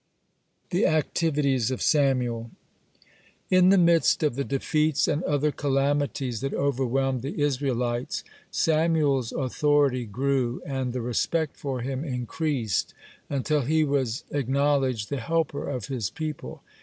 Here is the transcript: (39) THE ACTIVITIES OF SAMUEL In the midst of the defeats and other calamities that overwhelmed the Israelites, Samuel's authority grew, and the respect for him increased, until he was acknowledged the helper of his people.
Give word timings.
(39) 0.71 0.91
THE 0.93 0.97
ACTIVITIES 0.97 1.69
OF 1.69 1.79
SAMUEL 1.79 2.49
In 3.51 3.69
the 3.69 3.77
midst 3.77 4.23
of 4.23 4.33
the 4.35 4.43
defeats 4.43 5.07
and 5.07 5.21
other 5.25 5.51
calamities 5.51 6.41
that 6.41 6.55
overwhelmed 6.55 7.21
the 7.21 7.39
Israelites, 7.39 8.23
Samuel's 8.49 9.31
authority 9.31 10.05
grew, 10.07 10.59
and 10.65 10.91
the 10.91 11.01
respect 11.03 11.55
for 11.55 11.81
him 11.81 12.03
increased, 12.03 12.95
until 13.29 13.61
he 13.61 13.83
was 13.83 14.23
acknowledged 14.31 15.11
the 15.11 15.17
helper 15.19 15.69
of 15.69 15.85
his 15.85 16.09
people. 16.09 16.63